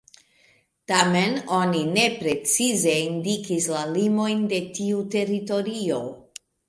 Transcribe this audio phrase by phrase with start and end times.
[0.91, 6.01] Tamen, oni ne precize indikis la limojn de tiu teritorio.